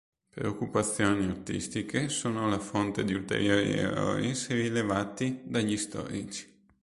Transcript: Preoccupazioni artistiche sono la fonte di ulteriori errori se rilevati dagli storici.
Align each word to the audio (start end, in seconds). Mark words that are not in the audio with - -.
Preoccupazioni 0.33 1.25
artistiche 1.27 2.09
sono 2.09 2.49
la 2.49 2.57
fonte 2.57 3.03
di 3.03 3.13
ulteriori 3.13 3.73
errori 3.73 4.33
se 4.33 4.55
rilevati 4.55 5.41
dagli 5.43 5.77
storici. 5.77 6.51